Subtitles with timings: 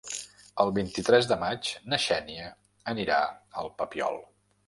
[0.63, 2.47] El vint-i-tres de maig na Xènia
[2.95, 3.19] anirà
[3.65, 4.19] al Papiol.